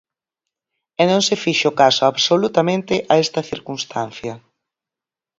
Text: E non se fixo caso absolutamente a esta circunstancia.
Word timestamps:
E 1.01 1.03
non 1.11 1.21
se 1.27 1.35
fixo 1.43 1.69
caso 1.81 2.03
absolutamente 2.05 2.93
a 3.11 3.13
esta 3.23 3.41
circunstancia. 3.51 4.33